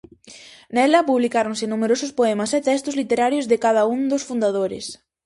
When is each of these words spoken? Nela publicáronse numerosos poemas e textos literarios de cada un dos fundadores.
Nela 0.75 1.07
publicáronse 1.09 1.65
numerosos 1.67 2.11
poemas 2.19 2.51
e 2.57 2.59
textos 2.69 2.97
literarios 3.01 3.45
de 3.51 3.57
cada 3.65 3.81
un 3.95 3.99
dos 4.11 4.25
fundadores. 4.29 4.85